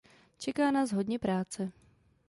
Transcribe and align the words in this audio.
Čeká 0.37 0.71
nás 0.71 0.91
hodně 0.93 1.19
práce. 1.19 1.71